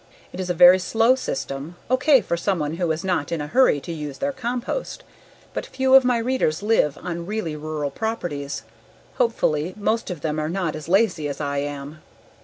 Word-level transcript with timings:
It 0.33 0.39
is 0.39 0.49
a 0.49 0.55
very 0.55 0.79
slow 0.79 1.13
system, 1.13 1.75
okay 1.91 2.21
for 2.21 2.35
someone 2.35 2.77
who 2.77 2.91
is 2.91 3.03
not 3.03 3.31
in 3.31 3.39
a 3.39 3.45
hurry 3.45 3.79
to 3.81 3.91
use 3.91 4.17
their 4.17 4.31
compost. 4.31 5.03
But 5.53 5.63
few 5.67 5.93
of 5.93 6.03
my 6.03 6.17
readers 6.17 6.63
live 6.63 6.97
on 7.03 7.27
really 7.27 7.55
rural 7.55 7.91
properties; 7.91 8.63
hopefully, 9.19 9.75
most 9.77 10.09
of 10.09 10.21
them 10.21 10.39
are 10.39 10.49
not 10.49 10.75
as 10.75 10.87
lazy 10.89 11.27
as 11.27 11.39
I 11.39 11.59
am. 11.59 11.99